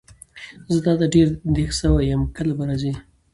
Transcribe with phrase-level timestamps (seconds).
[0.73, 2.93] زه تاته ډېر دیغ سوی یم کله به راځي؟